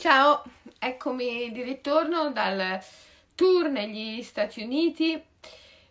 [0.00, 0.44] Ciao,
[0.78, 2.80] eccomi di ritorno dal
[3.34, 5.20] tour negli Stati Uniti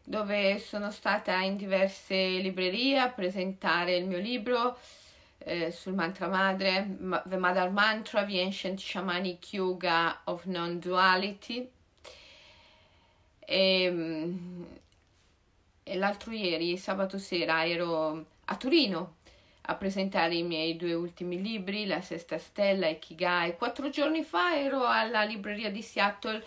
[0.01, 4.77] dove sono stata in diverse librerie a presentare il mio libro
[5.39, 6.87] eh, sul mantra madre,
[7.25, 11.69] The Mother Mantra, The Ancient Shamanic Yoga of Non-Duality.
[13.39, 14.33] E,
[15.83, 19.15] e l'altro ieri, sabato sera, ero a Torino
[19.69, 23.55] a presentare i miei due ultimi libri, La Sesta Stella e Kigai.
[23.55, 26.45] Quattro giorni fa ero alla libreria di Seattle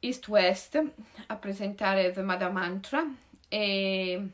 [0.00, 0.82] East West
[1.26, 3.04] a presentare The Mother Mantra
[3.48, 4.28] e,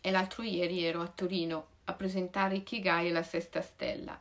[0.00, 4.18] e l'altro ieri ero a Torino a presentare Kigai e La Sesta Stella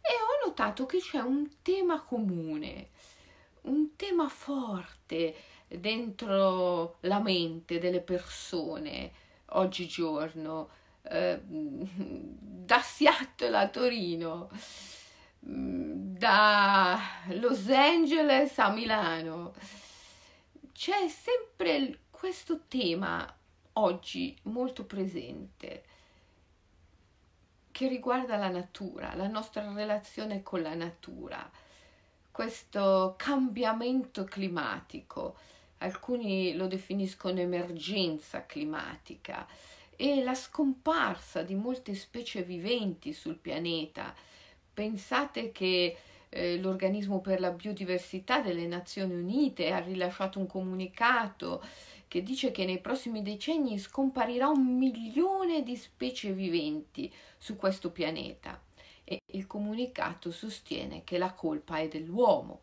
[0.00, 2.88] e ho notato che c'è un tema comune,
[3.62, 5.34] un tema forte
[5.68, 9.12] dentro la mente delle persone
[9.50, 10.77] oggigiorno
[11.10, 14.50] eh, da Seattle a Torino,
[15.40, 19.54] da Los Angeles a Milano.
[20.72, 23.34] C'è sempre questo tema
[23.74, 25.84] oggi molto presente
[27.70, 31.48] che riguarda la natura, la nostra relazione con la natura,
[32.30, 35.36] questo cambiamento climatico.
[35.78, 39.46] Alcuni lo definiscono emergenza climatica
[40.00, 44.14] e la scomparsa di molte specie viventi sul pianeta.
[44.72, 45.96] Pensate che
[46.28, 51.60] eh, l'organismo per la biodiversità delle Nazioni Unite ha rilasciato un comunicato
[52.06, 58.62] che dice che nei prossimi decenni scomparirà un milione di specie viventi su questo pianeta
[59.02, 62.60] e il comunicato sostiene che la colpa è dell'uomo.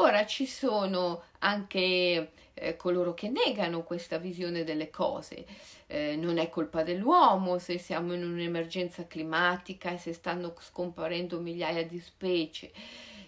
[0.00, 5.44] Ora ci sono anche eh, coloro che negano questa visione delle cose.
[5.86, 11.84] Eh, non è colpa dell'uomo se siamo in un'emergenza climatica e se stanno scomparendo migliaia
[11.84, 12.72] di specie.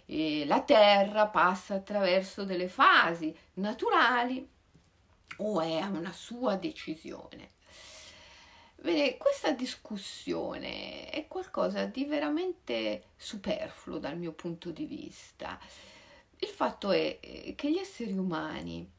[0.06, 4.48] E la Terra passa attraverso delle fasi naturali
[5.36, 7.50] o è una sua decisione.
[8.76, 15.60] Bene, questa discussione è qualcosa di veramente superfluo dal mio punto di vista.
[16.42, 18.90] Il fatto è eh, che gli esseri umani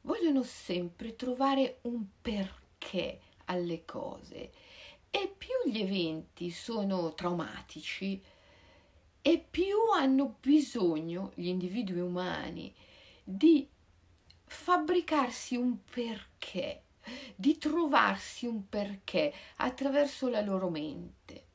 [0.00, 4.50] vogliono sempre trovare un perché alle cose
[5.10, 8.22] e più gli eventi sono traumatici
[9.20, 12.74] e più hanno bisogno gli individui umani
[13.22, 13.68] di
[14.46, 16.84] fabbricarsi un perché,
[17.36, 21.47] di trovarsi un perché attraverso la loro mente.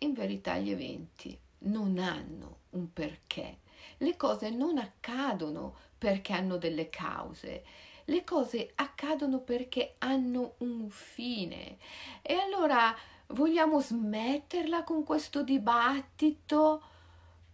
[0.00, 3.58] In verità gli eventi non hanno un perché.
[3.98, 7.64] Le cose non accadono perché hanno delle cause.
[8.04, 11.78] Le cose accadono perché hanno un fine.
[12.22, 12.94] E allora
[13.28, 16.82] vogliamo smetterla con questo dibattito?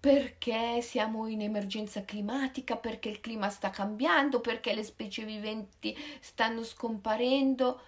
[0.04, 6.62] perché siamo in emergenza climatica, perché il clima sta cambiando, perché le specie viventi stanno
[6.62, 7.80] scomparendo.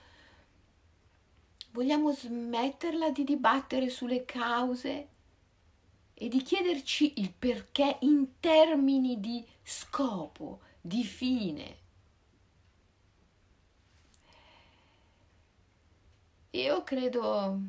[1.77, 5.09] Vogliamo smetterla di dibattere sulle cause
[6.15, 11.77] e di chiederci il perché in termini di scopo, di fine.
[16.53, 17.61] Io credo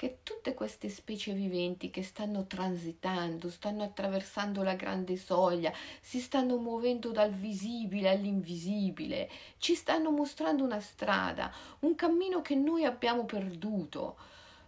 [0.00, 6.56] che tutte queste specie viventi che stanno transitando, stanno attraversando la grande soglia, si stanno
[6.56, 9.28] muovendo dal visibile all'invisibile,
[9.58, 14.16] ci stanno mostrando una strada, un cammino che noi abbiamo perduto.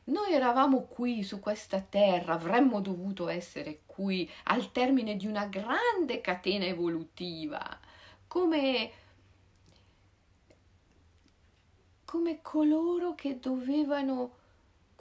[0.04, 6.20] Noi eravamo qui su questa terra, avremmo dovuto essere qui al termine di una grande
[6.20, 7.80] catena evolutiva,
[8.28, 8.90] come
[12.04, 14.40] come coloro che dovevano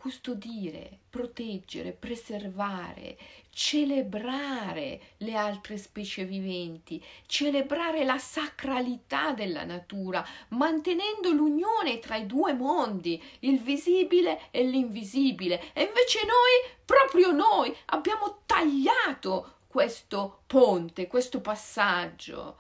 [0.02, 3.16] custodire, proteggere, preservare,
[3.52, 12.54] celebrare le altre specie viventi, celebrare la sacralità della natura, mantenendo l'unione tra i due
[12.54, 15.72] mondi, il visibile e l'invisibile.
[15.74, 22.58] E invece noi, proprio noi, abbiamo tagliato questo ponte, questo passaggio.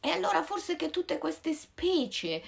[0.00, 2.42] E allora forse che tutte queste specie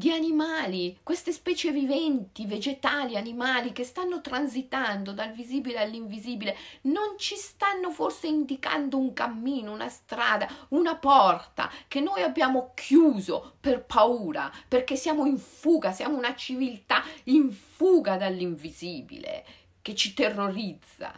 [0.00, 7.36] di animali, queste specie viventi, vegetali, animali che stanno transitando dal visibile all'invisibile, non ci
[7.36, 14.50] stanno forse indicando un cammino, una strada, una porta che noi abbiamo chiuso per paura,
[14.66, 19.44] perché siamo in fuga, siamo una civiltà in fuga dall'invisibile
[19.82, 21.12] che ci terrorizza.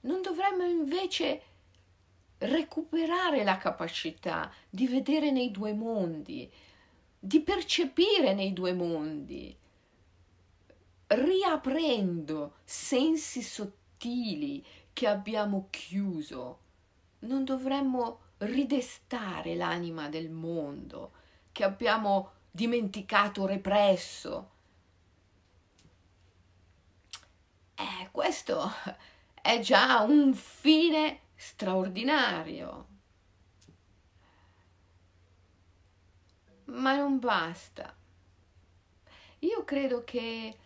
[0.00, 1.42] Non dovremmo invece
[2.38, 6.50] recuperare la capacità di vedere nei due mondi,
[7.24, 9.56] di percepire nei due mondi,
[11.06, 14.62] riaprendo sensi sottili
[14.92, 16.58] che abbiamo chiuso.
[17.20, 21.12] Non dovremmo ridestare l'anima del mondo
[21.50, 24.50] che abbiamo dimenticato, represso.
[27.74, 28.70] Eh, questo
[29.40, 32.93] è già un fine straordinario.
[36.74, 37.94] Ma non basta.
[39.40, 40.56] Io credo che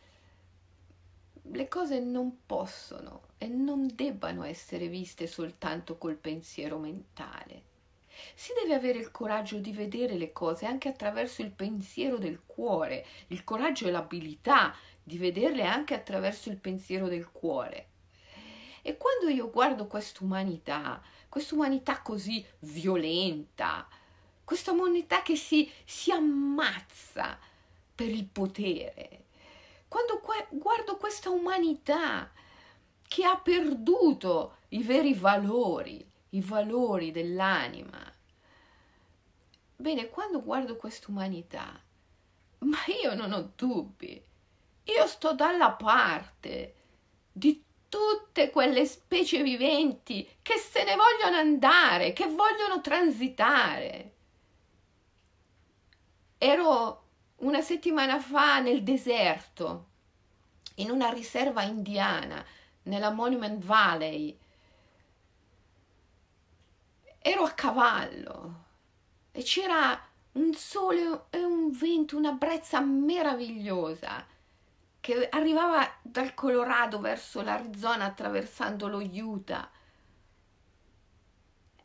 [1.42, 7.62] le cose non possono e non debbano essere viste soltanto col pensiero mentale.
[8.34, 13.04] Si deve avere il coraggio di vedere le cose anche attraverso il pensiero del cuore,
[13.28, 17.88] il coraggio e l'abilità di vederle anche attraverso il pensiero del cuore.
[18.82, 23.86] E quando io guardo quest'umanità, quest'umanità così violenta,
[24.48, 27.38] questa umanità che si, si ammazza
[27.94, 29.24] per il potere,
[29.88, 32.32] quando guardo questa umanità
[33.06, 38.00] che ha perduto i veri valori, i valori dell'anima,
[39.76, 41.78] bene, quando guardo quest'umanità,
[42.60, 44.18] ma io non ho dubbi,
[44.84, 46.74] io sto dalla parte
[47.30, 54.14] di tutte quelle specie viventi che se ne vogliono andare, che vogliono transitare.
[56.38, 57.02] Ero
[57.38, 59.86] una settimana fa nel deserto,
[60.76, 62.44] in una riserva indiana,
[62.84, 64.38] nella Monument Valley.
[67.18, 68.64] Ero a cavallo
[69.32, 70.00] e c'era
[70.32, 74.24] un sole e un vento, una brezza meravigliosa
[75.00, 79.68] che arrivava dal Colorado verso l'Arizona attraversando lo Utah.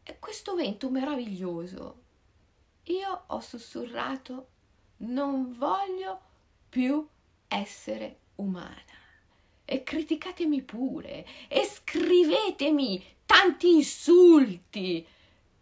[0.03, 2.02] E questo vento meraviglioso.
[2.83, 4.47] Io ho sussurrato
[4.97, 6.19] non voglio
[6.69, 7.07] più
[7.47, 8.91] essere umana.
[9.65, 15.05] E criticatemi pure e scrivetemi tanti insulti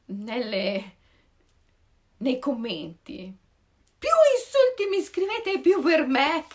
[0.06, 0.96] nelle,
[2.18, 3.38] nei commenti.
[3.98, 6.46] Più insulti mi scrivete, più per me.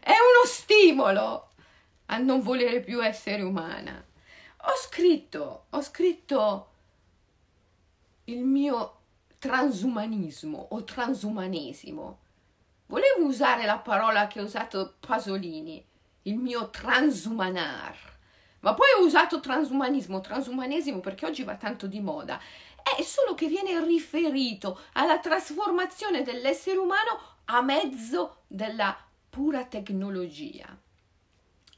[0.00, 1.50] È uno stimolo
[2.06, 4.04] a non volere più essere umana.
[4.64, 6.70] Ho scritto, ho scritto
[8.24, 9.01] il mio
[9.42, 12.18] transumanismo o transumanesimo.
[12.86, 15.84] Volevo usare la parola che ha usato Pasolini,
[16.22, 17.96] il mio transumanar,
[18.60, 22.40] ma poi ho usato transumanismo, transumanesimo perché oggi va tanto di moda.
[22.84, 28.96] È solo che viene riferito alla trasformazione dell'essere umano a mezzo della
[29.28, 30.68] pura tecnologia.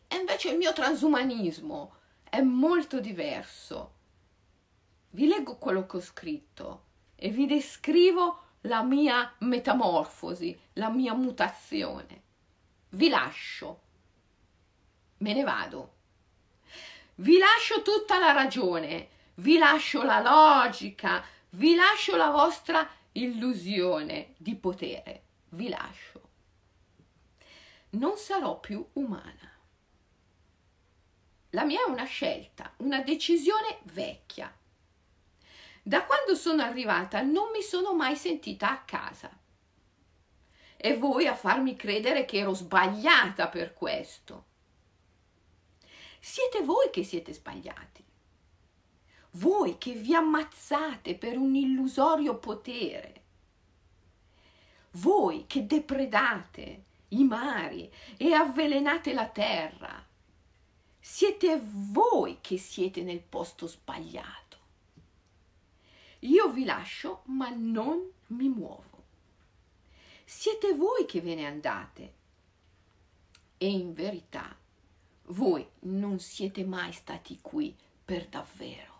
[0.07, 1.95] E invece il mio transumanismo
[2.29, 3.93] è molto diverso.
[5.09, 12.23] Vi leggo quello che ho scritto e vi descrivo la mia metamorfosi, la mia mutazione.
[12.91, 13.81] Vi lascio,
[15.19, 15.93] me ne vado.
[17.17, 24.57] Vi lascio tutta la ragione, vi lascio la logica, vi lascio la vostra illusione di
[24.57, 26.21] potere, vi lascio.
[27.91, 29.53] Non sarò più umana.
[31.51, 34.53] La mia è una scelta, una decisione vecchia
[35.87, 39.31] da quando sono arrivata non mi sono mai sentita a casa.
[40.79, 44.47] E voi a farmi credere che ero sbagliata per questo.
[46.19, 48.03] Siete voi che siete sbagliati.
[49.33, 53.23] Voi che vi ammazzate per un illusorio potere.
[54.93, 60.03] Voi che depredate i mari e avvelenate la terra.
[60.99, 64.44] Siete voi che siete nel posto sbagliato.
[66.25, 69.03] Io vi lascio, ma non mi muovo.
[70.25, 72.15] Siete voi che ve ne andate.
[73.59, 74.57] E in verità,
[75.29, 78.93] voi non siete mai stati qui per davvero.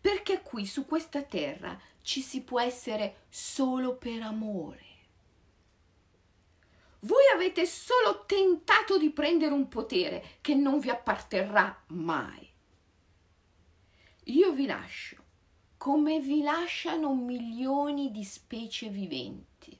[0.00, 4.90] Perché qui su questa terra ci si può essere solo per amore.
[7.00, 12.50] Voi avete solo tentato di prendere un potere che non vi apparterrà mai.
[14.24, 15.21] Io vi lascio
[15.82, 19.76] come vi lasciano milioni di specie viventi.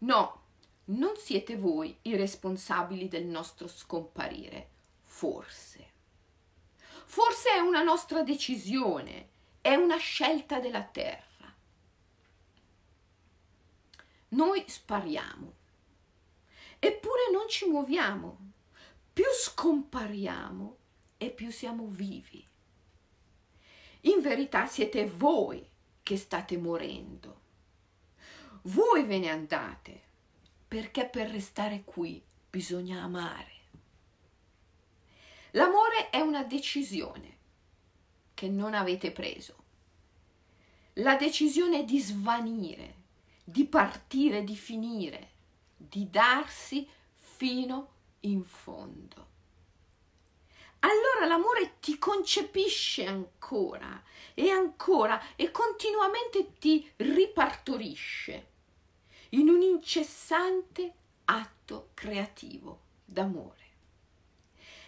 [0.00, 0.42] No,
[0.84, 4.68] non siete voi i responsabili del nostro scomparire,
[5.00, 5.92] forse.
[7.06, 9.28] Forse è una nostra decisione,
[9.62, 11.54] è una scelta della terra.
[14.28, 15.54] Noi spariamo,
[16.78, 18.38] eppure non ci muoviamo.
[19.14, 20.76] Più scompariamo
[21.16, 22.46] e più siamo vivi.
[24.02, 25.66] In verità siete voi
[26.02, 27.40] che state morendo.
[28.62, 30.02] Voi ve ne andate
[30.68, 33.52] perché per restare qui bisogna amare.
[35.52, 37.36] L'amore è una decisione
[38.34, 39.64] che non avete preso.
[40.94, 42.94] La decisione di svanire,
[43.42, 45.30] di partire, di finire,
[45.76, 47.88] di darsi fino
[48.20, 49.34] in fondo.
[50.86, 54.00] Allora l'amore ti concepisce ancora
[54.34, 58.46] e ancora e continuamente ti ripartorisce
[59.30, 60.92] in un incessante
[61.24, 63.64] atto creativo d'amore.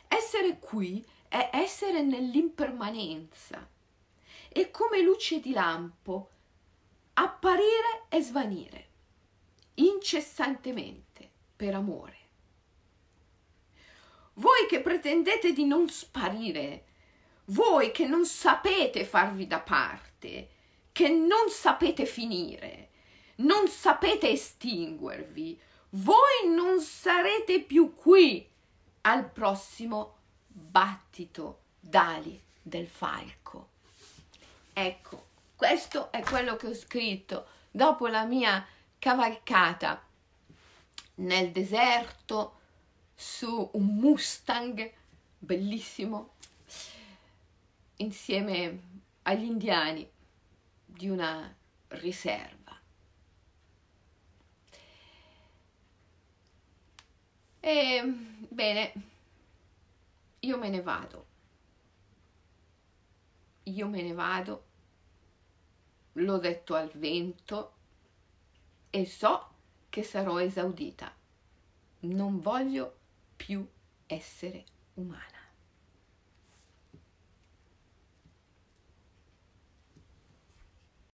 [0.07, 3.69] Essere qui è essere nell'impermanenza
[4.49, 6.31] e come luce di lampo
[7.15, 8.87] apparire e svanire
[9.75, 12.18] incessantemente per amore.
[14.69, 16.85] Che pretendete di non sparire,
[17.47, 20.49] voi che non sapete farvi da parte,
[20.93, 22.91] che non sapete finire,
[23.37, 25.59] non sapete estinguervi,
[25.91, 28.47] voi non sarete più qui
[29.03, 33.69] al prossimo battito d'ali del falco.
[34.75, 38.67] Ecco, questo è quello che ho scritto dopo la mia
[38.99, 40.05] cavalcata
[41.15, 42.58] nel deserto
[43.21, 44.93] su un Mustang
[45.41, 46.35] bellissimo
[47.97, 48.81] insieme
[49.23, 50.09] agli indiani
[50.87, 51.53] di una
[51.89, 52.81] riserva.
[57.59, 58.03] E
[58.49, 58.93] bene,
[60.39, 61.27] io me ne vado.
[63.65, 64.65] Io me ne vado.
[66.13, 67.73] L'ho detto al vento
[68.91, 69.49] e so
[69.89, 71.13] che sarò esaudita.
[72.01, 72.98] Non voglio
[73.39, 73.67] più
[74.07, 74.65] essere
[74.95, 75.38] umana.